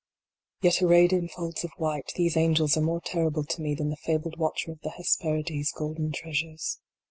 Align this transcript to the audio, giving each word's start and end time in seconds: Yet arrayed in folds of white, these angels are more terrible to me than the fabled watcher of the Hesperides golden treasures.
Yet 0.61 0.81
arrayed 0.81 1.13
in 1.13 1.27
folds 1.27 1.63
of 1.63 1.69
white, 1.77 2.11
these 2.15 2.35
angels 2.35 2.75
are 2.75 2.81
more 2.81 3.01
terrible 3.01 3.43
to 3.45 3.61
me 3.61 3.75
than 3.75 3.91
the 3.91 3.97
fabled 4.03 4.35
watcher 4.39 4.71
of 4.71 4.81
the 4.81 4.89
Hesperides 4.89 5.71
golden 5.73 6.11
treasures. 6.11 6.79